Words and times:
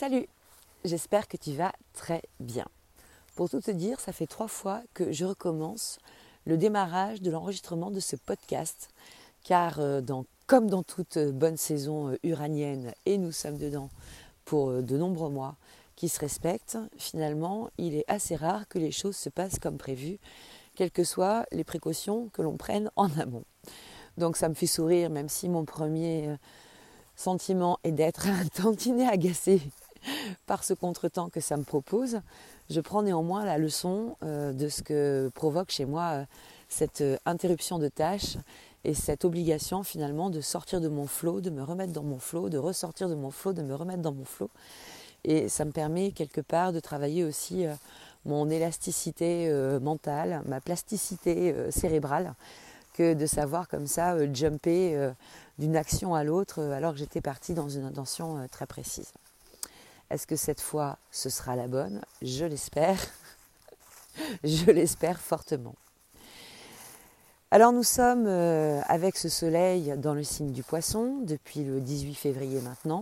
Salut, 0.00 0.28
j'espère 0.84 1.26
que 1.26 1.36
tu 1.36 1.54
vas 1.54 1.72
très 1.92 2.22
bien. 2.38 2.66
Pour 3.34 3.50
tout 3.50 3.60
te 3.60 3.72
dire, 3.72 3.98
ça 3.98 4.12
fait 4.12 4.28
trois 4.28 4.46
fois 4.46 4.80
que 4.94 5.10
je 5.10 5.24
recommence 5.24 5.98
le 6.46 6.56
démarrage 6.56 7.20
de 7.20 7.32
l'enregistrement 7.32 7.90
de 7.90 7.98
ce 7.98 8.14
podcast, 8.14 8.90
car 9.42 9.80
euh, 9.80 10.00
comme 10.46 10.70
dans 10.70 10.84
toute 10.84 11.18
bonne 11.18 11.56
saison 11.56 12.12
euh, 12.12 12.16
uranienne, 12.22 12.92
et 13.06 13.18
nous 13.18 13.32
sommes 13.32 13.58
dedans 13.58 13.90
pour 14.44 14.70
euh, 14.70 14.82
de 14.82 14.96
nombreux 14.96 15.30
mois 15.30 15.56
qui 15.96 16.08
se 16.08 16.20
respectent, 16.20 16.78
finalement, 16.96 17.68
il 17.76 17.96
est 17.96 18.04
assez 18.06 18.36
rare 18.36 18.68
que 18.68 18.78
les 18.78 18.92
choses 18.92 19.16
se 19.16 19.30
passent 19.30 19.58
comme 19.58 19.78
prévu, 19.78 20.20
quelles 20.76 20.92
que 20.92 21.02
soient 21.02 21.44
les 21.50 21.64
précautions 21.64 22.28
que 22.28 22.42
l'on 22.42 22.56
prenne 22.56 22.88
en 22.94 23.10
amont. 23.18 23.42
Donc 24.16 24.36
ça 24.36 24.48
me 24.48 24.54
fait 24.54 24.68
sourire, 24.68 25.10
même 25.10 25.28
si 25.28 25.48
mon 25.48 25.64
premier 25.64 26.36
sentiment 27.16 27.80
est 27.82 27.90
d'être 27.90 28.28
un 28.28 28.46
tantinet 28.62 29.08
agacé 29.08 29.60
par 30.46 30.64
ce 30.64 30.74
contretemps 30.74 31.28
que 31.28 31.40
ça 31.40 31.56
me 31.56 31.64
propose, 31.64 32.20
je 32.70 32.80
prends 32.80 33.02
néanmoins 33.02 33.44
la 33.44 33.58
leçon 33.58 34.16
euh, 34.22 34.52
de 34.52 34.68
ce 34.68 34.82
que 34.82 35.30
provoque 35.34 35.70
chez 35.70 35.86
moi 35.86 36.02
euh, 36.12 36.24
cette 36.68 37.00
euh, 37.00 37.16
interruption 37.24 37.78
de 37.78 37.88
tâches 37.88 38.36
et 38.84 38.94
cette 38.94 39.24
obligation 39.24 39.82
finalement 39.82 40.30
de 40.30 40.40
sortir 40.40 40.80
de 40.80 40.88
mon 40.88 41.06
flot, 41.06 41.40
de 41.40 41.50
me 41.50 41.62
remettre 41.62 41.92
dans 41.92 42.02
mon 42.02 42.18
flot, 42.18 42.48
de 42.48 42.58
ressortir 42.58 43.08
de 43.08 43.14
mon 43.14 43.30
flot, 43.30 43.52
de 43.52 43.62
me 43.62 43.74
remettre 43.74 44.02
dans 44.02 44.12
mon 44.12 44.24
flot. 44.24 44.50
Et 45.24 45.48
ça 45.48 45.64
me 45.64 45.72
permet 45.72 46.12
quelque 46.12 46.40
part 46.40 46.72
de 46.72 46.80
travailler 46.80 47.24
aussi 47.24 47.66
mon 48.24 48.48
élasticité 48.48 49.50
mentale, 49.82 50.42
ma 50.46 50.60
plasticité 50.60 51.54
cérébrale, 51.70 52.34
que 52.94 53.14
de 53.14 53.26
savoir 53.26 53.66
comme 53.66 53.88
ça 53.88 54.16
jumper 54.32 55.10
d'une 55.58 55.74
action 55.74 56.14
à 56.14 56.22
l'autre 56.22 56.62
alors 56.62 56.92
que 56.92 57.00
j'étais 57.00 57.20
partie 57.20 57.54
dans 57.54 57.68
une 57.68 57.84
intention 57.84 58.46
très 58.48 58.66
précise. 58.66 59.12
Est-ce 60.10 60.26
que 60.26 60.36
cette 60.36 60.60
fois 60.60 60.98
ce 61.10 61.28
sera 61.28 61.54
la 61.54 61.68
bonne? 61.68 62.00
Je 62.22 62.44
l'espère. 62.44 62.98
Je 64.44 64.70
l'espère 64.70 65.20
fortement. 65.20 65.74
Alors 67.50 67.72
nous 67.72 67.82
sommes 67.82 68.26
euh, 68.26 68.80
avec 68.88 69.16
ce 69.16 69.28
soleil 69.28 69.94
dans 69.96 70.14
le 70.14 70.22
signe 70.22 70.52
du 70.52 70.62
poisson 70.62 71.20
depuis 71.22 71.64
le 71.64 71.80
18 71.80 72.14
février 72.14 72.60
maintenant 72.60 73.00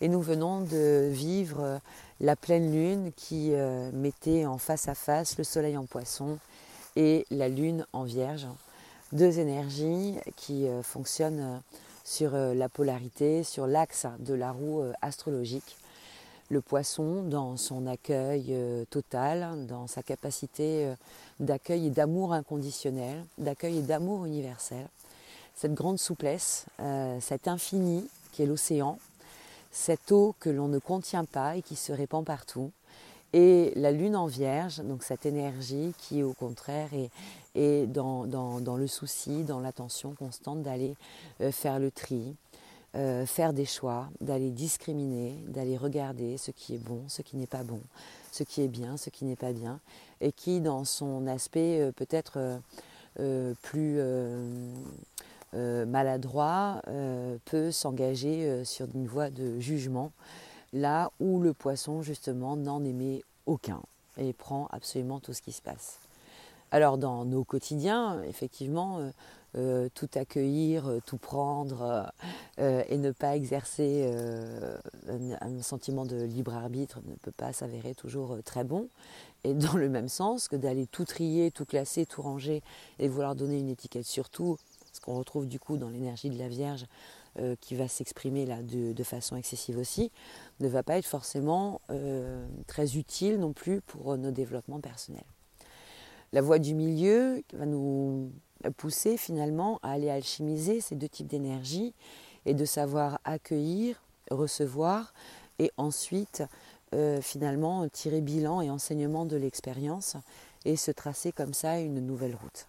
et 0.00 0.08
nous 0.08 0.20
venons 0.20 0.60
de 0.60 1.08
vivre 1.10 1.60
euh, 1.60 1.78
la 2.20 2.36
pleine 2.36 2.72
lune 2.72 3.12
qui 3.16 3.50
euh, 3.52 3.90
mettait 3.92 4.46
en 4.46 4.56
face 4.58 4.88
à 4.88 4.94
face 4.94 5.36
le 5.36 5.44
soleil 5.44 5.76
en 5.76 5.84
poisson 5.84 6.38
et 6.96 7.26
la 7.30 7.48
lune 7.48 7.86
en 7.92 8.04
vierge. 8.04 8.46
Deux 9.12 9.38
énergies 9.38 10.16
qui 10.36 10.66
fonctionnent 10.82 11.62
sur 12.02 12.32
la 12.32 12.68
polarité, 12.68 13.44
sur 13.44 13.68
l'axe 13.68 14.06
de 14.18 14.34
la 14.34 14.50
roue 14.50 14.82
astrologique 15.00 15.76
le 16.48 16.60
poisson 16.60 17.22
dans 17.22 17.56
son 17.56 17.86
accueil 17.86 18.46
euh, 18.50 18.84
total, 18.90 19.66
dans 19.66 19.86
sa 19.86 20.02
capacité 20.02 20.86
euh, 20.86 20.94
d'accueil 21.40 21.86
et 21.86 21.90
d'amour 21.90 22.32
inconditionnel, 22.32 23.24
d'accueil 23.38 23.78
et 23.78 23.82
d'amour 23.82 24.26
universel. 24.26 24.86
Cette 25.54 25.74
grande 25.74 25.98
souplesse, 25.98 26.66
euh, 26.80 27.18
cet 27.20 27.48
infini 27.48 28.06
qui 28.32 28.42
est 28.42 28.46
l'océan, 28.46 28.98
cette 29.72 30.12
eau 30.12 30.34
que 30.38 30.50
l'on 30.50 30.68
ne 30.68 30.78
contient 30.78 31.24
pas 31.24 31.56
et 31.56 31.62
qui 31.62 31.76
se 31.76 31.92
répand 31.92 32.24
partout, 32.24 32.70
et 33.32 33.72
la 33.74 33.90
lune 33.90 34.16
en 34.16 34.26
vierge, 34.26 34.78
donc 34.78 35.02
cette 35.02 35.26
énergie 35.26 35.92
qui 35.98 36.22
au 36.22 36.32
contraire 36.32 36.88
est, 37.54 37.86
dans, 37.86 38.76
le 38.76 38.86
souci, 38.86 39.42
dans 39.42 39.60
l'attention 39.60 40.14
constante 40.14 40.62
d'aller 40.62 40.94
faire 41.50 41.78
le 41.78 41.90
tri, 41.90 42.34
euh, 42.94 43.26
faire 43.26 43.52
des 43.52 43.66
choix, 43.66 44.08
d'aller 44.22 44.50
discriminer, 44.50 45.34
d'aller 45.48 45.76
regarder 45.76 46.38
ce 46.38 46.50
qui 46.50 46.74
est 46.74 46.78
bon, 46.78 47.02
ce 47.08 47.20
qui 47.20 47.36
n'est 47.36 47.46
pas 47.46 47.62
bon, 47.62 47.80
ce 48.32 48.42
qui 48.42 48.62
est 48.62 48.68
bien, 48.68 48.96
ce 48.96 49.10
qui 49.10 49.26
n'est 49.26 49.36
pas 49.36 49.52
bien, 49.52 49.80
et 50.22 50.32
qui 50.32 50.60
dans 50.60 50.84
son 50.86 51.26
aspect 51.26 51.80
euh, 51.80 51.92
peut-être 51.92 52.60
euh, 53.20 53.52
plus 53.62 54.00
maladroit 55.86 56.82
peut 57.46 57.70
s'engager 57.70 58.64
sur 58.64 58.86
une 58.94 59.06
voie 59.06 59.30
de 59.30 59.58
jugement, 59.58 60.12
là 60.72 61.10
où 61.18 61.40
le 61.40 61.54
poisson 61.54 62.02
justement 62.02 62.56
n'en 62.56 62.84
émet 62.84 63.22
aucun 63.46 63.80
et 64.18 64.32
prend 64.34 64.68
absolument 64.70 65.18
tout 65.18 65.32
ce 65.32 65.40
qui 65.40 65.52
se 65.52 65.62
passe. 65.62 65.98
Alors 66.70 66.98
dans 66.98 67.24
nos 67.24 67.42
quotidiens, 67.42 68.22
effectivement, 68.24 69.00
euh, 69.56 69.76
euh, 69.76 69.88
tout 69.94 70.08
accueillir, 70.14 70.86
euh, 70.86 71.00
tout 71.04 71.18
prendre 71.18 72.10
et 72.58 72.96
ne 72.98 73.10
pas 73.10 73.36
exercer 73.36 74.10
un, 75.08 75.62
sentiment 75.62 76.06
de 76.06 76.16
libre 76.22 76.54
arbitre 76.54 77.00
ne 77.06 77.14
peut 77.16 77.32
pas 77.32 77.52
s'avérer 77.52 77.94
toujours 77.94 78.38
très 78.44 78.64
bon. 78.64 78.88
Et 79.44 79.54
dans 79.54 79.74
le 79.74 79.88
même 79.88 80.08
sens 80.08 80.48
que 80.48 80.56
d'aller 80.56 80.86
tout 80.86 81.04
trier, 81.04 81.50
tout 81.50 81.64
classer, 81.64 82.06
tout 82.06 82.22
ranger 82.22 82.62
et 82.98 83.08
vouloir 83.08 83.34
donner 83.34 83.58
une 83.58 83.68
étiquette 83.68 84.06
sur 84.06 84.30
tout, 84.30 84.56
ce 84.92 85.00
qu'on 85.00 85.16
retrouve 85.16 85.46
du 85.46 85.58
coup 85.58 85.76
dans 85.76 85.88
l'énergie 85.88 86.30
de 86.30 86.38
la 86.38 86.48
Vierge 86.48 86.86
qui 87.60 87.74
va 87.74 87.86
s'exprimer 87.86 88.46
là 88.46 88.62
de, 88.62 89.02
façon 89.02 89.36
excessive 89.36 89.76
aussi, 89.76 90.10
ne 90.60 90.68
va 90.68 90.82
pas 90.82 90.96
être 90.96 91.06
forcément 91.06 91.82
très 92.66 92.96
utile 92.96 93.38
non 93.38 93.52
plus 93.52 93.82
pour 93.82 94.16
nos 94.16 94.30
développements 94.30 94.80
personnels 94.80 95.26
la 96.32 96.42
voie 96.42 96.58
du 96.58 96.74
milieu 96.74 97.42
va 97.52 97.66
nous 97.66 98.32
pousser 98.76 99.16
finalement 99.16 99.78
à 99.82 99.92
aller 99.92 100.10
alchimiser 100.10 100.80
ces 100.80 100.94
deux 100.94 101.08
types 101.08 101.26
d'énergie 101.26 101.94
et 102.44 102.54
de 102.54 102.64
savoir 102.64 103.20
accueillir, 103.24 104.02
recevoir 104.30 105.12
et 105.58 105.70
ensuite 105.76 106.42
euh, 106.94 107.20
finalement 107.20 107.88
tirer 107.88 108.20
bilan 108.20 108.60
et 108.60 108.70
enseignement 108.70 109.26
de 109.26 109.36
l'expérience 109.36 110.16
et 110.64 110.76
se 110.76 110.90
tracer 110.90 111.32
comme 111.32 111.54
ça 111.54 111.80
une 111.80 112.00
nouvelle 112.00 112.34
route. 112.34 112.66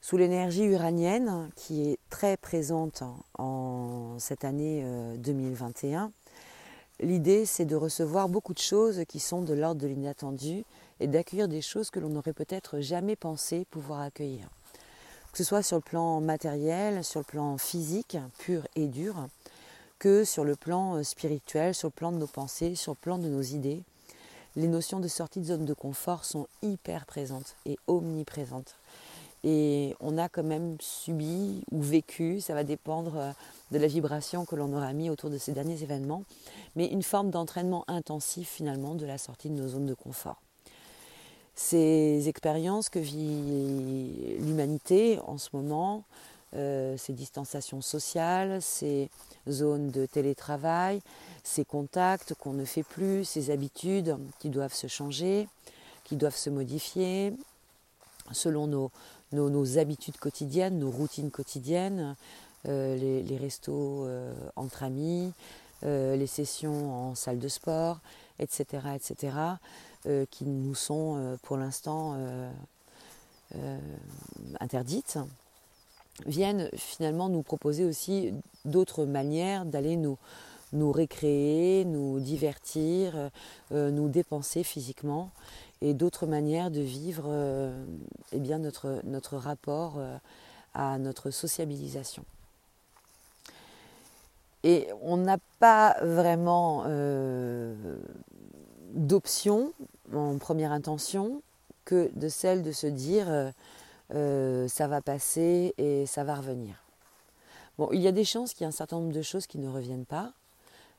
Sous 0.00 0.16
l'énergie 0.16 0.64
uranienne 0.64 1.50
qui 1.54 1.88
est 1.88 1.98
très 2.10 2.36
présente 2.36 3.04
en 3.38 4.16
cette 4.18 4.44
année 4.44 4.84
2021, 5.18 6.06
euh, 6.06 6.08
l'idée 7.06 7.46
c'est 7.46 7.64
de 7.64 7.76
recevoir 7.76 8.28
beaucoup 8.28 8.52
de 8.52 8.58
choses 8.58 9.02
qui 9.08 9.20
sont 9.20 9.42
de 9.42 9.54
l'ordre 9.54 9.80
de 9.80 9.86
l'inattendu 9.86 10.64
et 10.98 11.06
d'accueillir 11.06 11.48
des 11.48 11.60
choses 11.60 11.90
que 11.90 12.00
l'on 12.00 12.08
n'aurait 12.08 12.32
peut-être 12.32 12.80
jamais 12.80 13.16
pensé 13.16 13.64
pouvoir 13.70 14.00
accueillir. 14.00 14.48
Que 15.32 15.38
ce 15.38 15.44
soit 15.44 15.62
sur 15.62 15.76
le 15.76 15.82
plan 15.82 16.20
matériel, 16.20 17.02
sur 17.02 17.20
le 17.20 17.24
plan 17.24 17.56
physique, 17.56 18.18
pur 18.38 18.68
et 18.76 18.86
dur, 18.86 19.14
que 19.98 20.24
sur 20.24 20.44
le 20.44 20.56
plan 20.56 20.96
euh, 20.96 21.02
spirituel, 21.02 21.74
sur 21.74 21.88
le 21.88 21.92
plan 21.92 22.12
de 22.12 22.18
nos 22.18 22.26
pensées, 22.26 22.74
sur 22.74 22.92
le 22.92 22.96
plan 22.96 23.16
de 23.16 23.28
nos 23.28 23.40
idées. 23.40 23.82
Les 24.56 24.68
notions 24.68 25.00
de 25.00 25.08
sortie 25.08 25.40
de 25.40 25.46
zone 25.46 25.64
de 25.64 25.72
confort 25.72 26.26
sont 26.26 26.48
hyper 26.60 27.06
présentes 27.06 27.56
et 27.64 27.78
omniprésentes. 27.86 28.76
Et 29.42 29.96
on 30.00 30.18
a 30.18 30.28
quand 30.28 30.42
même 30.42 30.76
subi 30.80 31.64
ou 31.70 31.80
vécu, 31.80 32.42
ça 32.42 32.52
va 32.52 32.62
dépendre 32.62 33.16
euh, 33.16 33.32
de 33.70 33.78
la 33.78 33.86
vibration 33.86 34.44
que 34.44 34.54
l'on 34.54 34.70
aura 34.74 34.92
mis 34.92 35.08
autour 35.08 35.30
de 35.30 35.38
ces 35.38 35.52
derniers 35.52 35.82
événements, 35.82 36.24
mais 36.76 36.88
une 36.88 37.02
forme 37.02 37.30
d'entraînement 37.30 37.84
intensif 37.88 38.50
finalement 38.50 38.94
de 38.94 39.06
la 39.06 39.16
sortie 39.16 39.48
de 39.48 39.54
nos 39.54 39.68
zones 39.68 39.86
de 39.86 39.94
confort 39.94 40.42
ces 41.54 42.28
expériences 42.28 42.88
que 42.88 42.98
vit 42.98 44.36
l'humanité 44.38 45.18
en 45.26 45.38
ce 45.38 45.50
moment, 45.52 46.04
euh, 46.54 46.96
ces 46.98 47.12
distanciations 47.14 47.80
sociales, 47.80 48.60
ces 48.60 49.08
zones 49.48 49.90
de 49.90 50.04
télétravail, 50.04 51.00
ces 51.42 51.64
contacts 51.64 52.34
qu'on 52.34 52.52
ne 52.52 52.64
fait 52.64 52.82
plus, 52.82 53.24
ces 53.24 53.50
habitudes 53.50 54.16
qui 54.38 54.50
doivent 54.50 54.74
se 54.74 54.86
changer, 54.86 55.48
qui 56.04 56.16
doivent 56.16 56.36
se 56.36 56.50
modifier 56.50 57.32
selon 58.32 58.66
nos, 59.32 59.78
habitudes 59.78 60.18
quotidiennes, 60.18 60.78
nos 60.78 60.90
routines 60.90 61.30
quotidiennes, 61.30 62.16
euh, 62.68 63.22
les, 63.22 63.36
restos 63.38 64.04
euh, 64.06 64.32
entre 64.54 64.82
amis, 64.82 65.32
les 65.84 66.28
sessions 66.28 67.10
en 67.10 67.14
salle 67.16 67.40
de 67.40 67.48
sport, 67.48 67.98
etc. 68.38 68.86
etc. 68.94 69.30
Euh, 70.08 70.26
qui 70.32 70.46
nous 70.46 70.74
sont 70.74 71.16
euh, 71.16 71.36
pour 71.42 71.56
l'instant 71.56 72.16
euh, 72.16 73.78
interdites, 74.58 75.16
viennent 76.26 76.68
finalement 76.74 77.28
nous 77.28 77.42
proposer 77.42 77.84
aussi 77.84 78.34
d'autres 78.64 79.04
manières 79.04 79.64
d'aller 79.64 79.94
nous, 79.94 80.18
nous 80.72 80.90
récréer, 80.90 81.84
nous 81.84 82.18
divertir, 82.18 83.30
nous 83.70 84.08
dépenser 84.08 84.64
physiquement 84.64 85.30
et 85.82 85.94
d'autres 85.94 86.26
manières 86.26 86.72
de 86.72 86.80
vivre 86.80 87.30
eh 88.32 88.38
bien 88.38 88.58
notre, 88.58 89.00
notre 89.04 89.36
rapport 89.36 90.00
à 90.74 90.98
notre 90.98 91.30
sociabilisation. 91.30 92.24
Et 94.64 94.88
on 95.02 95.18
n'a 95.18 95.38
pas 95.58 95.96
vraiment 96.02 96.84
d'option 98.92 99.72
en 100.14 100.38
première 100.38 100.72
intention 100.72 101.42
que 101.84 102.10
de 102.14 102.28
celle 102.28 102.62
de 102.62 102.72
se 102.72 102.86
dire 102.86 103.28
euh, 103.28 103.50
euh, 104.14 104.68
ça 104.68 104.86
va 104.86 105.00
passer 105.00 105.74
et 105.78 106.06
ça 106.06 106.24
va 106.24 106.34
revenir. 106.36 106.74
Bon, 107.78 107.88
il 107.92 108.00
y 108.00 108.08
a 108.08 108.12
des 108.12 108.24
chances 108.24 108.52
qu'il 108.52 108.62
y 108.62 108.64
ait 108.64 108.68
un 108.68 108.72
certain 108.72 108.96
nombre 108.96 109.12
de 109.12 109.22
choses 109.22 109.46
qui 109.46 109.58
ne 109.58 109.68
reviennent 109.68 110.04
pas. 110.04 110.32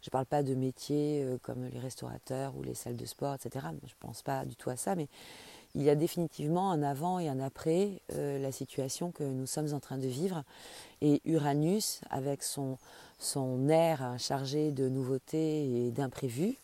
Je 0.02 0.10
ne 0.10 0.12
parle 0.12 0.26
pas 0.26 0.44
de 0.44 0.54
métiers 0.54 1.26
comme 1.44 1.66
les 1.72 1.80
restaurateurs 1.80 2.54
ou 2.58 2.64
les 2.64 2.74
salles 2.74 2.98
de 2.98 3.06
sport, 3.06 3.36
etc. 3.36 3.68
Je 3.84 3.94
ne 3.94 4.00
pense 4.02 4.22
pas 4.22 4.44
du 4.44 4.56
tout 4.56 4.70
à 4.70 4.76
ça, 4.76 4.96
mais 4.96 5.08
il 5.76 5.84
y 5.84 5.90
a 5.90 5.96
définitivement 5.96 6.72
un 6.72 6.84
avant 6.84 7.20
et 7.20 7.30
un 7.30 7.40
après 7.40 8.02
la 8.10 8.52
situation 8.52 9.12
que 9.12 9.24
nous 9.24 9.48
sommes 9.48 9.74
en 9.74 9.80
train 9.80 9.98
de 9.98 10.08
vivre. 10.08 10.44
Et 11.02 11.22
Uranus, 11.24 12.02
avec 12.10 12.44
son, 12.44 12.78
son 13.18 13.70
air 13.70 14.16
chargé 14.18 14.72
de 14.72 14.90
nouveautés 14.90 15.86
et 15.86 15.92
d'imprévus, 15.92 16.58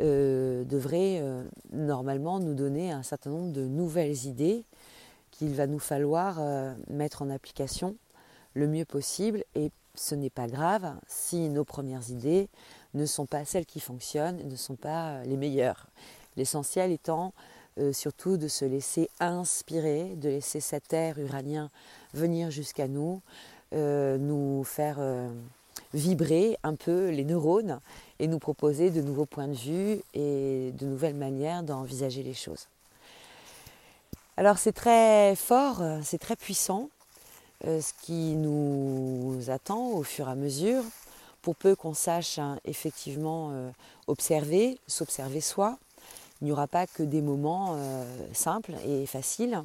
euh, 0.00 0.62
devrait 0.64 1.18
euh, 1.20 1.42
normalement 1.72 2.38
nous 2.38 2.54
donner 2.54 2.92
un 2.92 3.02
certain 3.02 3.30
nombre 3.30 3.52
de 3.52 3.66
nouvelles 3.66 4.26
idées 4.26 4.64
qu'il 5.32 5.54
va 5.54 5.66
nous 5.66 5.80
falloir 5.80 6.36
euh, 6.38 6.72
mettre 6.88 7.22
en 7.22 7.30
application 7.30 7.96
le 8.54 8.68
mieux 8.68 8.84
possible. 8.84 9.42
Et 9.56 9.72
ce 9.96 10.14
n'est 10.14 10.30
pas 10.30 10.46
grave 10.46 10.94
si 11.08 11.48
nos 11.48 11.64
premières 11.64 12.10
idées 12.10 12.48
ne 12.94 13.06
sont 13.06 13.26
pas 13.26 13.44
celles 13.44 13.66
qui 13.66 13.80
fonctionnent, 13.80 14.40
ne 14.48 14.54
sont 14.54 14.76
pas 14.76 15.24
les 15.24 15.36
meilleures. 15.36 15.88
L'essentiel 16.36 16.92
étant 16.92 17.32
surtout 17.92 18.36
de 18.36 18.48
se 18.48 18.64
laisser 18.64 19.08
inspirer, 19.20 20.16
de 20.16 20.28
laisser 20.28 20.58
cet 20.58 20.92
air 20.92 21.16
uranien 21.18 21.70
venir 22.12 22.50
jusqu'à 22.50 22.88
nous, 22.88 23.22
nous 23.72 24.64
faire 24.64 24.98
vibrer 25.94 26.58
un 26.62 26.74
peu 26.74 27.10
les 27.10 27.24
neurones 27.24 27.80
et 28.18 28.26
nous 28.26 28.38
proposer 28.38 28.90
de 28.90 29.00
nouveaux 29.00 29.26
points 29.26 29.48
de 29.48 29.54
vue 29.54 30.00
et 30.14 30.72
de 30.72 30.86
nouvelles 30.86 31.14
manières 31.14 31.62
d'envisager 31.62 32.22
les 32.22 32.34
choses. 32.34 32.66
Alors 34.36 34.58
c'est 34.58 34.72
très 34.72 35.34
fort, 35.34 35.82
c'est 36.02 36.18
très 36.18 36.36
puissant 36.36 36.90
euh, 37.66 37.80
ce 37.80 37.92
qui 38.04 38.36
nous 38.36 39.36
attend 39.48 39.88
au 39.88 40.04
fur 40.04 40.28
et 40.28 40.30
à 40.30 40.36
mesure, 40.36 40.84
pour 41.42 41.56
peu 41.56 41.74
qu'on 41.74 41.94
sache 41.94 42.38
hein, 42.38 42.56
effectivement 42.64 43.50
euh, 43.50 43.70
observer, 44.06 44.78
s'observer 44.86 45.40
soi. 45.40 45.76
Il 46.40 46.44
n'y 46.44 46.52
aura 46.52 46.68
pas 46.68 46.86
que 46.86 47.02
des 47.02 47.20
moments 47.20 47.74
euh, 47.76 48.04
simples 48.32 48.74
et 48.86 49.06
faciles, 49.06 49.60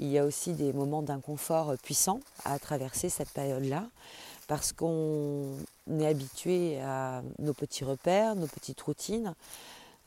il 0.00 0.08
y 0.08 0.18
a 0.18 0.24
aussi 0.24 0.52
des 0.52 0.72
moments 0.72 1.02
d'inconfort 1.02 1.74
puissants 1.80 2.20
à 2.44 2.58
traverser 2.58 3.08
cette 3.08 3.30
période-là 3.30 3.84
parce 4.48 4.72
qu'on 4.72 5.56
est 6.00 6.06
habitué 6.06 6.80
à 6.80 7.22
nos 7.38 7.52
petits 7.52 7.84
repères, 7.84 8.34
nos 8.34 8.46
petites 8.46 8.80
routines. 8.80 9.34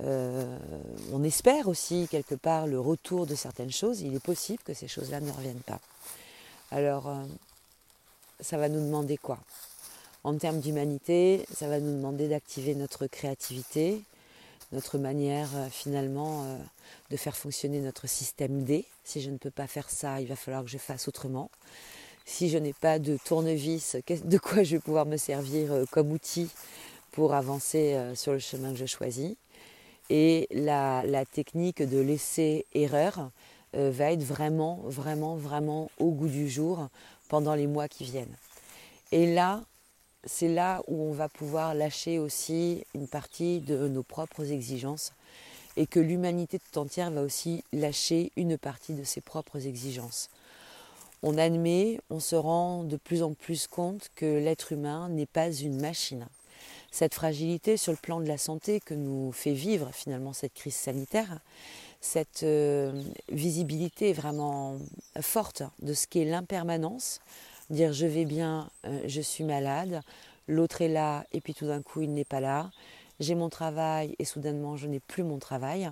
Euh, 0.03 0.57
on 1.13 1.23
espère 1.23 1.67
aussi 1.67 2.07
quelque 2.09 2.33
part 2.33 2.65
le 2.65 2.79
retour 2.79 3.27
de 3.27 3.35
certaines 3.35 3.71
choses. 3.71 4.01
Il 4.01 4.15
est 4.15 4.23
possible 4.23 4.61
que 4.65 4.73
ces 4.73 4.87
choses-là 4.87 5.21
ne 5.21 5.31
reviennent 5.31 5.61
pas. 5.61 5.79
Alors, 6.71 7.07
euh, 7.07 7.23
ça 8.39 8.57
va 8.57 8.67
nous 8.67 8.83
demander 8.83 9.15
quoi? 9.17 9.37
En 10.23 10.35
termes 10.35 10.59
d'humanité, 10.59 11.45
ça 11.53 11.67
va 11.67 11.79
nous 11.79 11.95
demander 11.95 12.27
d'activer 12.27 12.73
notre 12.73 13.05
créativité, 13.05 14.01
notre 14.71 14.97
manière 14.97 15.49
euh, 15.55 15.67
finalement 15.69 16.47
de 17.11 17.17
faire 17.17 17.37
fonctionner 17.37 17.79
notre 17.79 18.07
système 18.07 18.63
D. 18.63 18.85
Si 19.03 19.21
je 19.21 19.29
ne 19.29 19.37
peux 19.37 19.51
pas 19.51 19.67
faire 19.67 19.91
ça, 19.91 20.19
il 20.19 20.27
va 20.27 20.35
falloir 20.35 20.63
que 20.63 20.69
je 20.69 20.79
fasse 20.79 21.07
autrement 21.07 21.51
si 22.25 22.49
je 22.49 22.57
n'ai 22.57 22.73
pas 22.73 22.99
de 22.99 23.17
tournevis, 23.25 23.97
de 24.07 24.37
quoi 24.37 24.63
je 24.63 24.75
vais 24.75 24.81
pouvoir 24.81 25.05
me 25.05 25.17
servir 25.17 25.71
euh, 25.71 25.85
comme 25.91 26.11
outil 26.11 26.49
pour 27.11 27.33
avancer 27.33 27.93
euh, 27.93 28.15
sur 28.15 28.33
le 28.33 28.39
chemin 28.39 28.71
que 28.71 28.77
je 28.77 28.85
choisis. 28.85 29.35
Et 30.09 30.47
la, 30.51 31.03
technique 31.31 31.81
de 31.81 31.99
laisser 31.99 32.65
erreur 32.73 33.31
euh, 33.75 33.91
va 33.93 34.11
être 34.11 34.23
vraiment, 34.23 34.81
vraiment, 34.85 35.35
vraiment 35.35 35.89
au 35.99 36.11
goût 36.11 36.27
du 36.27 36.49
jour 36.49 36.89
pendant 37.29 37.55
les 37.55 37.67
mois 37.67 37.87
qui 37.87 38.03
viennent. 38.03 38.35
Et 39.13 39.33
là, 39.33 39.63
c'est 40.25 40.49
là 40.49 40.83
où 40.87 41.03
on 41.03 41.13
va 41.13 41.29
pouvoir 41.29 41.73
lâcher 41.73 42.19
aussi 42.19 42.83
une 42.93 43.07
partie 43.07 43.59
de 43.59 43.87
nos 43.87 44.03
propres 44.03 44.51
exigences 44.51 45.13
et 45.77 45.87
que 45.87 45.99
l'humanité 45.99 46.59
tout 46.59 46.79
entière 46.79 47.11
va 47.11 47.21
aussi 47.21 47.63
lâcher 47.71 48.31
une 48.35 48.57
partie 48.57 48.93
de 48.93 49.03
ses 49.03 49.21
propres 49.21 49.65
exigences 49.65 50.29
on 51.23 51.37
admet, 51.37 51.99
on 52.09 52.19
se 52.19 52.35
rend 52.35 52.83
de 52.83 52.97
plus 52.97 53.23
en 53.23 53.33
plus 53.33 53.67
compte 53.67 54.09
que 54.15 54.25
l'être 54.25 54.71
humain 54.71 55.09
n'est 55.09 55.25
pas 55.25 55.51
une 55.51 55.79
machine. 55.79 56.27
Cette 56.91 57.13
fragilité 57.13 57.77
sur 57.77 57.93
le 57.93 57.97
plan 57.97 58.19
de 58.19 58.27
la 58.27 58.37
santé 58.37 58.79
que 58.79 58.93
nous 58.93 59.31
fait 59.31 59.53
vivre 59.53 59.91
finalement 59.93 60.33
cette 60.33 60.53
crise 60.53 60.75
sanitaire, 60.75 61.39
cette 62.01 62.43
euh, 62.43 63.03
visibilité 63.31 64.11
vraiment 64.11 64.77
forte 65.21 65.63
de 65.81 65.93
ce 65.93 66.07
qu'est 66.07 66.25
l'impermanence, 66.25 67.21
dire 67.69 67.93
je 67.93 68.07
vais 68.07 68.25
bien, 68.25 68.69
euh, 68.85 69.01
je 69.05 69.21
suis 69.21 69.43
malade, 69.43 70.01
l'autre 70.47 70.81
est 70.81 70.89
là 70.89 71.23
et 71.31 71.39
puis 71.39 71.53
tout 71.53 71.67
d'un 71.67 71.81
coup 71.81 72.01
il 72.01 72.13
n'est 72.13 72.25
pas 72.25 72.41
là, 72.41 72.71
j'ai 73.19 73.35
mon 73.35 73.49
travail 73.49 74.15
et 74.19 74.25
soudainement 74.25 74.75
je 74.75 74.87
n'ai 74.87 74.99
plus 74.99 75.23
mon 75.23 75.37
travail, 75.37 75.89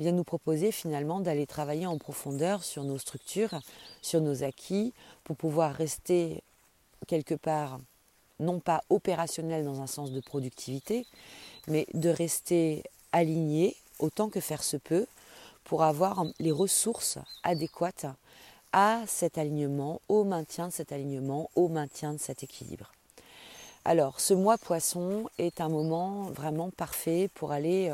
vient 0.00 0.12
nous 0.12 0.24
proposer 0.24 0.72
finalement 0.72 1.20
d'aller 1.20 1.46
travailler 1.46 1.86
en 1.86 1.98
profondeur 1.98 2.64
sur 2.64 2.82
nos 2.84 2.98
structures, 2.98 3.60
sur 4.02 4.20
nos 4.20 4.42
acquis, 4.42 4.92
pour 5.24 5.36
pouvoir 5.36 5.74
rester 5.74 6.42
quelque 7.06 7.34
part, 7.34 7.78
non 8.40 8.60
pas 8.60 8.82
opérationnel 8.88 9.64
dans 9.64 9.80
un 9.82 9.86
sens 9.86 10.10
de 10.10 10.20
productivité, 10.20 11.06
mais 11.68 11.86
de 11.92 12.08
rester 12.08 12.82
aligné 13.12 13.76
autant 13.98 14.30
que 14.30 14.40
faire 14.40 14.62
se 14.62 14.78
peut 14.78 15.06
pour 15.64 15.82
avoir 15.82 16.24
les 16.38 16.52
ressources 16.52 17.18
adéquates 17.42 18.06
à 18.72 19.02
cet 19.06 19.36
alignement, 19.36 20.00
au 20.08 20.24
maintien 20.24 20.68
de 20.68 20.72
cet 20.72 20.92
alignement, 20.92 21.50
au 21.56 21.68
maintien 21.68 22.14
de 22.14 22.18
cet 22.18 22.42
équilibre. 22.42 22.90
Alors, 23.90 24.20
ce 24.20 24.34
mois 24.34 24.56
poisson 24.56 25.28
est 25.38 25.60
un 25.60 25.68
moment 25.68 26.30
vraiment 26.30 26.70
parfait 26.70 27.28
pour 27.34 27.50
aller 27.50 27.92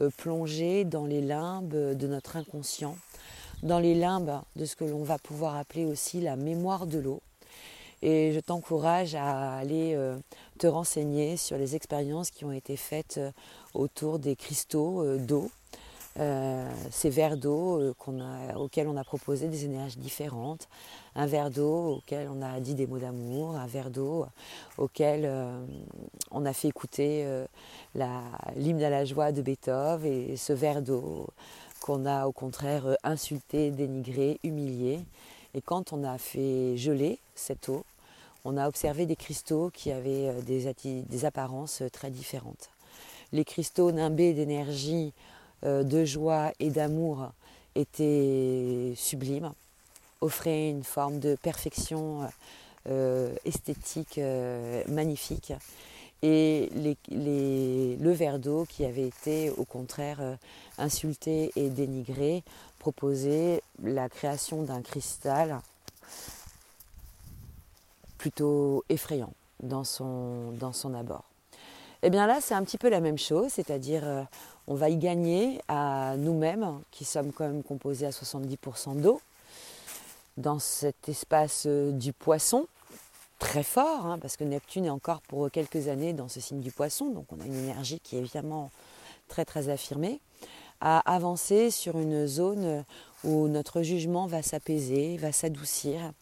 euh, 0.00 0.10
plonger 0.16 0.84
dans 0.84 1.06
les 1.06 1.20
limbes 1.20 1.68
de 1.68 2.06
notre 2.08 2.34
inconscient, 2.34 2.96
dans 3.62 3.78
les 3.78 3.94
limbes 3.94 4.40
de 4.56 4.64
ce 4.64 4.74
que 4.74 4.82
l'on 4.82 5.04
va 5.04 5.18
pouvoir 5.18 5.54
appeler 5.54 5.84
aussi 5.84 6.20
la 6.20 6.34
mémoire 6.34 6.88
de 6.88 6.98
l'eau. 6.98 7.22
Et 8.02 8.32
je 8.32 8.40
t'encourage 8.40 9.14
à 9.14 9.56
aller 9.56 9.94
euh, 9.94 10.18
te 10.58 10.66
renseigner 10.66 11.36
sur 11.36 11.56
les 11.58 11.76
expériences 11.76 12.32
qui 12.32 12.44
ont 12.44 12.50
été 12.50 12.76
faites 12.76 13.18
euh, 13.18 13.30
autour 13.72 14.18
des 14.18 14.34
cristaux 14.34 15.16
d'eau 15.16 15.48
euh, 16.18 16.70
ces 16.90 17.10
verres 17.10 17.36
d'eau 17.36 17.78
euh, 17.78 18.54
auxquels 18.54 18.88
on 18.88 18.96
a 18.96 19.04
proposé 19.04 19.48
des 19.48 19.66
énergies 19.66 19.98
différentes, 19.98 20.66
un 21.14 21.26
verre 21.26 21.50
d'eau 21.50 21.96
auquel 21.96 22.30
on 22.30 22.40
a 22.40 22.58
dit 22.58 22.74
des 22.74 22.86
mots 22.86 22.98
d'amour, 22.98 23.54
un 23.56 23.66
verre 23.66 23.90
d'eau 23.90 24.24
auquel 24.78 25.24
euh, 25.26 25.66
on 26.30 26.46
a 26.46 26.54
fait 26.54 26.68
écouter 26.68 27.26
l'hymne 27.94 28.82
à 28.82 28.90
la 28.90 29.04
joie 29.04 29.30
de 29.30 29.42
Beethoven 29.42 30.10
et 30.10 30.36
ce 30.36 30.54
verre 30.54 30.80
d'eau 30.80 31.26
qu'on 31.80 32.06
a 32.06 32.26
au 32.26 32.32
contraire 32.32 32.96
insulté, 33.04 33.70
dénigré, 33.70 34.40
humilié. 34.42 35.00
Et 35.52 35.60
quand 35.60 35.92
on 35.92 36.02
a 36.02 36.16
fait 36.16 36.78
geler 36.78 37.18
cette 37.34 37.68
eau, 37.68 37.84
on 38.44 38.56
a 38.56 38.68
observé 38.68 39.04
des 39.04 39.16
cristaux 39.16 39.70
qui 39.70 39.92
avaient 39.92 40.32
des 40.42 41.24
apparences 41.26 41.82
très 41.92 42.10
différentes. 42.10 42.70
Les 43.32 43.44
cristaux 43.44 43.92
nimbés 43.92 44.32
d'énergie 44.32 45.12
de 45.62 46.04
joie 46.04 46.52
et 46.60 46.70
d'amour 46.70 47.30
était 47.74 48.94
sublime, 48.96 49.52
offrait 50.20 50.70
une 50.70 50.84
forme 50.84 51.18
de 51.18 51.36
perfection 51.36 52.28
euh, 52.88 53.34
esthétique 53.44 54.18
euh, 54.18 54.82
magnifique. 54.88 55.52
Et 56.22 56.70
le 57.10 58.10
verre 58.12 58.38
d'eau 58.38 58.64
qui 58.64 58.84
avait 58.84 59.06
été 59.06 59.50
au 59.50 59.64
contraire 59.64 60.38
insulté 60.78 61.52
et 61.56 61.68
dénigré 61.68 62.42
proposait 62.78 63.62
la 63.82 64.08
création 64.08 64.62
d'un 64.62 64.80
cristal 64.80 65.60
plutôt 68.16 68.82
effrayant 68.88 69.32
dans 69.62 69.84
son 69.84 70.54
abord. 70.94 71.24
Et 72.06 72.08
eh 72.08 72.10
bien 72.12 72.28
là, 72.28 72.38
c'est 72.40 72.54
un 72.54 72.62
petit 72.62 72.78
peu 72.78 72.88
la 72.88 73.00
même 73.00 73.18
chose, 73.18 73.48
c'est-à-dire 73.50 74.28
on 74.68 74.76
va 74.76 74.90
y 74.90 74.96
gagner 74.96 75.60
à 75.66 76.14
nous-mêmes, 76.16 76.78
qui 76.92 77.04
sommes 77.04 77.32
quand 77.32 77.48
même 77.48 77.64
composés 77.64 78.06
à 78.06 78.10
70% 78.10 79.00
d'eau, 79.00 79.20
dans 80.36 80.60
cet 80.60 81.08
espace 81.08 81.64
euh, 81.66 81.90
du 81.90 82.12
poisson, 82.12 82.68
très 83.40 83.64
fort, 83.64 84.06
hein, 84.06 84.20
parce 84.20 84.36
que 84.36 84.44
Neptune 84.44 84.84
est 84.84 84.90
encore 84.90 85.20
pour 85.22 85.50
quelques 85.50 85.88
années 85.88 86.12
dans 86.12 86.28
ce 86.28 86.38
signe 86.38 86.60
du 86.60 86.70
poisson, 86.70 87.06
donc 87.10 87.26
on 87.32 87.40
a 87.40 87.44
une 87.44 87.58
énergie 87.58 87.98
qui 87.98 88.14
est 88.14 88.20
évidemment 88.20 88.70
très 89.26 89.44
très 89.44 89.68
affirmée, 89.68 90.20
à 90.80 91.00
avancer 91.12 91.72
sur 91.72 91.98
une 91.98 92.28
zone 92.28 92.84
où 93.24 93.48
notre 93.48 93.82
jugement 93.82 94.28
va 94.28 94.42
s'apaiser, 94.42 95.16
va 95.16 95.32
s'adoucir, 95.32 96.12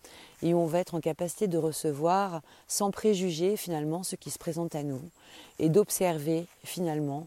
et 0.44 0.52
on 0.52 0.66
va 0.66 0.78
être 0.78 0.94
en 0.94 1.00
capacité 1.00 1.48
de 1.48 1.56
recevoir 1.56 2.42
sans 2.68 2.90
préjuger 2.90 3.56
finalement 3.56 4.02
ce 4.02 4.14
qui 4.14 4.30
se 4.30 4.38
présente 4.38 4.74
à 4.74 4.82
nous, 4.82 5.00
et 5.58 5.70
d'observer 5.70 6.46
finalement 6.62 7.26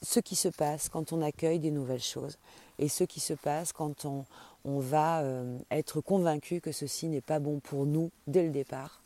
ce 0.00 0.20
qui 0.20 0.36
se 0.36 0.48
passe 0.48 0.88
quand 0.88 1.12
on 1.12 1.20
accueille 1.20 1.58
des 1.58 1.72
nouvelles 1.72 2.00
choses 2.00 2.38
et 2.78 2.88
ce 2.88 3.04
qui 3.04 3.20
se 3.20 3.34
passe 3.34 3.72
quand 3.74 4.06
on, 4.06 4.24
va 4.64 5.20
euh, 5.20 5.58
être 5.70 6.00
convaincu 6.00 6.60
que 6.60 6.72
ceci 6.72 7.08
n'est 7.08 7.20
pas 7.20 7.38
bon 7.38 7.58
pour 7.58 7.84
nous 7.84 8.10
dès 8.26 8.44
le 8.44 8.50
départ. 8.50 9.02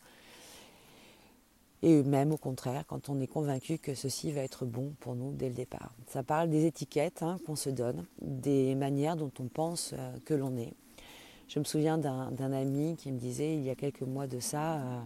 et 1.83 2.03
même 2.03 2.31
au 2.31 2.37
contraire 2.37 2.85
quand 2.87 3.09
on 3.09 3.21
est 3.21 3.27
convaincu 3.27 3.79
que 3.79 3.95
ceci 3.95 4.31
va 4.33 4.43
être 4.43 4.67
bon 4.67 4.93
pour 5.01 5.15
nous 5.17 5.33
dès 5.33 5.49
le 5.49 5.55
départ. 5.55 5.93
Ça 6.09 6.23
parle 6.23 6.51
des 6.51 6.67
étiquettes 6.67 7.23
hein, 7.23 7.39
qu'on 7.47 7.57
se 7.57 7.71
donne, 7.71 8.05
des 8.21 8.75
manières 8.75 9.17
dont 9.17 9.33
on 9.41 9.49
pense 9.49 9.95
euh, 9.95 10.13
que 10.25 10.35
l'on 10.35 10.57
est. 10.59 10.75
Je 11.49 11.59
me 11.59 11.65
souviens 11.65 11.99
d'un 11.99 12.53
ami 12.53 12.97
qui 12.97 13.13
me 13.13 13.19
disait 13.19 13.55
il 13.55 13.63
y 13.63 13.71
a 13.71 13.75
quelques 13.75 14.03
mois 14.03 14.27
de 14.27 14.41
ça 14.41 14.75
euh, 14.75 15.01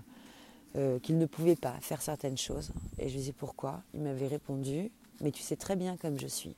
euh, 0.77 0.99
qu'il 1.01 1.19
ne 1.19 1.27
pouvait 1.27 1.57
pas 1.57 1.75
faire 1.81 2.01
certaines 2.01 2.39
choses. 2.39 2.71
Et 2.99 3.09
je 3.09 3.15
lui 3.15 3.21
disais 3.21 3.35
pourquoi? 3.37 3.83
Il 3.95 4.03
m'avait 4.03 4.29
répondu 4.29 4.91
mais 5.21 5.31
tu 5.31 5.43
sais 5.43 5.57
très 5.57 5.77
bien 5.77 5.97
comme 5.97 6.19
je 6.19 6.27
suis. 6.27 6.55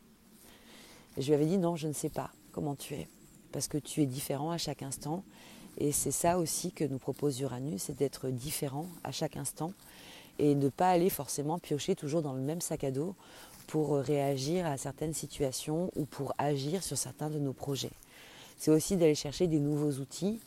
Et 1.17 1.23
je 1.23 1.27
lui 1.29 1.35
avais 1.35 1.47
dit 1.47 1.59
non, 1.59 1.77
je 1.77 1.89
ne 1.89 1.93
sais 1.93 2.11
pas 2.11 2.31
comment 2.53 2.75
tu 2.75 2.95
es, 2.95 3.09
parce 3.53 3.69
que 3.69 3.79
tu 3.79 4.03
es 4.03 4.07
différent 4.07 4.51
à 4.51 4.59
chaque 4.59 4.83
instant. 4.83 5.25
Et 5.79 5.93
c'est 5.93 6.11
ça 6.11 6.39
aussi 6.39 6.73
que 6.73 6.85
nous 6.85 6.99
propose 6.99 7.41
Uranus, 7.41 7.83
c'est 7.83 7.97
d'être 7.97 8.29
différent 8.29 8.87
à 9.05 9.13
chaque 9.13 9.37
instant 9.37 9.73
et 10.39 10.55
ne 10.55 10.69
pas 10.69 10.91
aller 10.91 11.11
forcément 11.11 11.59
piocher 11.59 11.95
toujours 11.95 12.23
dans 12.23 12.33
le 12.33 12.41
même 12.41 12.61
sac 12.61 12.85
à 12.85 12.91
dos 12.91 13.15
pour 13.67 13.97
réagir 13.97 14.67
à 14.67 14.77
certaines 14.77 15.15
situations 15.15 15.91
ou 15.97 16.05
pour 16.07 16.35
agir 16.39 16.83
sur 16.83 16.99
certains 16.99 17.31
de 17.31 17.39
nos 17.39 17.53
projets. 17.53 17.93
C'est 18.61 18.71
aussi 18.71 18.99
d'aller 18.99 19.15
chercher 19.15 19.47
des 19.47 19.59
nouveaux 19.59 20.03
outils 20.03 20.39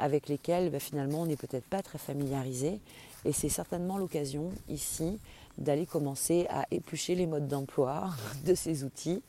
avec 0.00 0.28
lesquels 0.28 0.70
bah, 0.70 0.80
finalement 0.80 1.22
on 1.22 1.26
n'est 1.26 1.36
peut-être 1.36 1.66
pas 1.66 1.82
très 1.82 1.98
familiarisé 1.98 2.80
et 3.24 3.32
c'est 3.32 3.48
certainement 3.48 3.96
l'occasion 3.96 4.50
ici 4.68 5.20
d'aller 5.56 5.86
commencer 5.86 6.48
à 6.50 6.66
éplucher 6.72 7.14
les 7.14 7.28
modes 7.28 7.46
d'emploi 7.46 8.10
de 8.44 8.56
ces 8.56 8.82
outils 8.82 9.22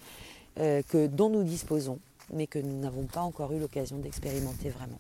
euh, 0.60 0.82
que, 0.90 1.06
dont 1.06 1.30
nous 1.30 1.44
disposons 1.44 2.00
mais 2.34 2.48
que 2.48 2.58
nous 2.58 2.80
n'avons 2.80 3.06
pas 3.06 3.22
encore 3.22 3.54
eu 3.54 3.60
l'occasion 3.60 4.00
d'expérimenter 4.00 4.70
vraiment. 4.70 5.00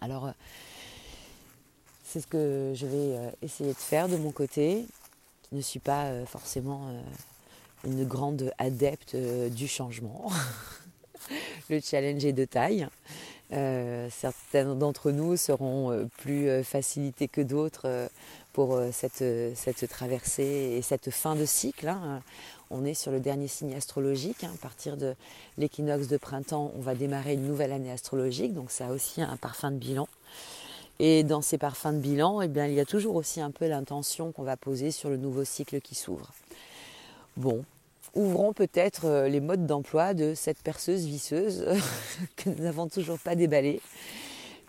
Alors 0.00 0.26
euh, 0.26 0.32
c'est 2.02 2.20
ce 2.20 2.26
que 2.26 2.72
je 2.74 2.86
vais 2.86 3.16
euh, 3.16 3.30
essayer 3.42 3.70
de 3.70 3.78
faire 3.78 4.08
de 4.08 4.16
mon 4.16 4.32
côté, 4.32 4.86
qui 5.42 5.54
ne 5.54 5.60
suis 5.60 5.78
pas 5.78 6.24
forcément 6.26 6.88
une 7.84 8.04
grande 8.04 8.52
adepte 8.58 9.14
du 9.14 9.68
changement. 9.68 10.32
Le 11.68 11.80
challenge 11.80 12.24
est 12.24 12.32
de 12.32 12.44
taille. 12.44 12.86
certains 13.50 14.74
d'entre 14.74 15.10
nous 15.10 15.36
seront 15.36 16.08
plus 16.18 16.62
facilités 16.64 17.28
que 17.28 17.40
d'autres 17.40 18.08
pour 18.52 18.80
cette, 18.92 19.24
cette, 19.54 19.88
traversée 19.88 20.76
et 20.76 20.82
cette 20.82 21.10
fin 21.10 21.36
de 21.36 21.44
cycle. 21.44 21.88
Hein. 21.88 22.22
On 22.70 22.84
est 22.84 22.94
sur 22.94 23.10
le 23.10 23.18
dernier 23.18 23.48
signe 23.48 23.74
astrologique. 23.74 24.44
Hein. 24.44 24.52
À 24.54 24.58
partir 24.58 24.96
de 24.96 25.14
l'équinoxe 25.58 26.06
de 26.06 26.16
printemps, 26.16 26.72
on 26.76 26.80
va 26.80 26.94
démarrer 26.94 27.34
une 27.34 27.46
nouvelle 27.46 27.72
année 27.72 27.90
astrologique. 27.90 28.54
Donc 28.54 28.70
ça 28.70 28.88
a 28.88 28.92
aussi 28.92 29.20
un 29.22 29.36
parfum 29.36 29.72
de 29.72 29.76
bilan. 29.76 30.08
Et 31.00 31.24
dans 31.24 31.40
ces 31.40 31.58
parfums 31.58 31.94
de 31.94 31.98
bilan, 31.98 32.42
eh 32.42 32.48
bien, 32.48 32.66
il 32.66 32.74
y 32.74 32.80
a 32.80 32.84
toujours 32.84 33.16
aussi 33.16 33.40
un 33.40 33.50
peu 33.50 33.66
l'intention 33.66 34.32
qu'on 34.32 34.42
va 34.42 34.56
poser 34.56 34.90
sur 34.90 35.08
le 35.08 35.16
nouveau 35.16 35.44
cycle 35.44 35.80
qui 35.80 35.94
s'ouvre. 35.94 36.30
Bon, 37.36 37.64
ouvrons 38.14 38.52
peut-être 38.52 39.06
euh, 39.06 39.28
les 39.28 39.40
modes 39.40 39.66
d'emploi 39.66 40.14
de 40.14 40.34
cette 40.34 40.58
perceuse 40.58 41.04
visseuse 41.06 41.66
que 42.36 42.50
nous 42.50 42.62
n'avons 42.62 42.88
toujours 42.88 43.18
pas 43.18 43.34
déballée. 43.34 43.80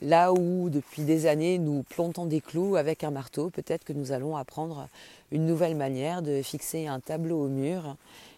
Là 0.01 0.33
où 0.33 0.69
depuis 0.69 1.03
des 1.03 1.27
années 1.27 1.59
nous 1.59 1.83
plantons 1.83 2.25
des 2.25 2.41
clous 2.41 2.75
avec 2.75 3.03
un 3.03 3.11
marteau, 3.11 3.49
peut-être 3.49 3.83
que 3.83 3.93
nous 3.93 4.11
allons 4.11 4.35
apprendre 4.35 4.87
une 5.31 5.45
nouvelle 5.45 5.75
manière 5.75 6.21
de 6.21 6.41
fixer 6.41 6.87
un 6.87 6.99
tableau 6.99 7.45
au 7.45 7.47
mur 7.47 7.95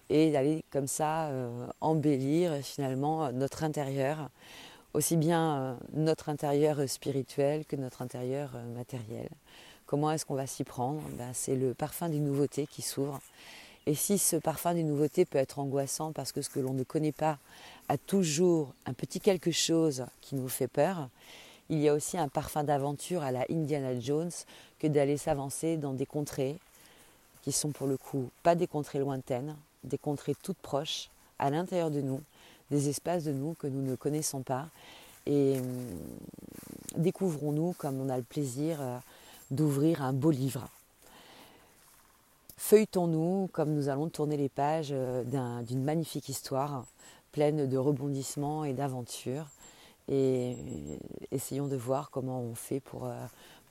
et 0.09 0.31
d'aller 0.31 0.63
comme 0.71 0.87
ça 0.87 1.27
euh, 1.27 1.49
embellir 1.79 2.55
finalement 2.61 3.31
notre 3.31 3.63
intérieur 3.63 4.29
aussi 4.93 5.17
bien 5.17 5.55
euh, 5.55 5.75
notre 5.93 6.29
intérieur 6.29 6.87
spirituel 6.87 7.65
que 7.65 7.75
notre 7.75 8.01
intérieur 8.01 8.51
euh, 8.55 8.75
matériel. 8.75 9.29
Comment 9.85 10.11
est-ce 10.11 10.25
qu'on 10.25 10.35
va 10.35 10.47
s'y 10.47 10.63
prendre? 10.63 11.01
Ben, 11.17 11.31
C'est 11.33 11.55
le 11.55 11.73
parfum 11.73 12.09
des 12.09 12.19
nouveautés 12.19 12.67
qui 12.67 12.81
s'ouvre. 12.81 13.19
Et 13.85 13.95
si 13.95 14.17
ce 14.17 14.37
parfum 14.37 14.73
des 14.73 14.83
nouveautés 14.83 15.25
peut 15.25 15.37
être 15.37 15.59
angoissant 15.59 16.13
parce 16.13 16.31
que 16.31 16.41
ce 16.41 16.49
que 16.49 16.59
l'on 16.59 16.73
ne 16.73 16.83
connaît 16.83 17.11
pas 17.11 17.37
a 17.89 17.97
toujours 17.97 18.73
un 18.85 18.93
petit 18.93 19.19
quelque 19.19 19.51
chose 19.51 20.05
qui 20.21 20.35
nous 20.35 20.47
fait 20.47 20.69
peur, 20.69 21.09
il 21.69 21.79
y 21.79 21.89
a 21.89 21.93
aussi 21.93 22.17
un 22.17 22.29
parfum 22.29 22.63
d'aventure 22.63 23.23
à 23.23 23.31
la 23.31 23.45
Indiana 23.49 23.99
Jones 23.99 24.31
que 24.79 24.87
d'aller 24.87 25.17
s'avancer 25.17 25.77
dans 25.77 25.93
des 25.93 26.05
contrées 26.05 26.57
qui 27.41 27.51
sont 27.51 27.71
pour 27.71 27.87
le 27.87 27.97
coup 27.97 28.29
pas 28.41 28.55
des 28.55 28.67
contrées 28.67 28.99
lointaines, 28.99 29.55
des 29.83 29.97
contrées 29.97 30.35
toutes 30.41 30.57
proches 30.57 31.09
à 31.39 31.49
l'intérieur 31.49 31.91
de 31.91 31.99
nous, 31.99 32.21
des 32.71 32.87
espaces 32.87 33.25
de 33.25 33.33
nous 33.33 33.53
que 33.55 33.67
nous 33.67 33.81
ne 33.81 33.95
connaissons 33.95 34.43
pas. 34.43 34.67
Et 35.25 35.57
hum, 35.57 35.97
découvrons-nous 36.97 37.73
comme 37.77 37.99
on 37.99 38.09
a 38.09 38.17
le 38.17 38.23
plaisir 38.23 38.77
euh, 38.81 38.97
d'ouvrir 39.51 40.01
un 40.01 40.13
beau 40.13 40.31
livre. 40.31 40.67
Feuilletons-nous 42.65 43.49
comme 43.51 43.73
nous 43.73 43.89
allons 43.89 44.07
tourner 44.07 44.37
les 44.37 44.47
pages 44.47 44.93
euh, 44.93 45.61
d'une 45.63 45.83
magnifique 45.83 46.29
histoire 46.29 46.85
pleine 47.33 47.67
de 47.67 47.77
rebondissements 47.77 48.63
et 48.63 48.71
d'aventures. 48.71 49.47
Et 50.07 50.55
euh, 50.55 50.95
essayons 51.33 51.67
de 51.67 51.75
voir 51.75 52.09
comment 52.09 52.39
on 52.39 52.55
fait 52.55 52.79
pour, 52.79 53.11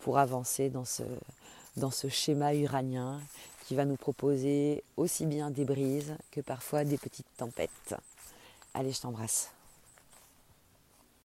pour 0.01 0.19
avancer 0.19 0.69
dans 0.69 0.85
ce, 0.85 1.05
dans 1.79 1.91
ce 1.91 2.09
schéma 2.09 2.55
uranien 2.55 3.19
qui 3.65 3.77
va 3.77 3.87
nous 3.87 3.97
proposer 3.97 4.85
aussi 4.99 5.25
bien 5.25 5.51
des 5.51 5.65
brises 5.65 6.15
que 6.31 6.43
parfois 6.43 6.85
des 6.85 6.99
petites 6.99 7.35
tempêtes. 7.39 7.95
Allez, 8.75 8.93
je 8.93 9.01
t'embrasse. 9.01 9.53